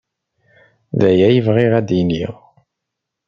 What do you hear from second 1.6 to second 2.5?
ad d-iniɣ.